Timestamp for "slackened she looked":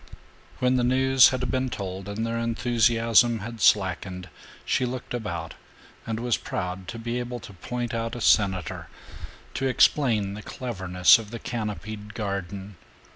3.61-5.13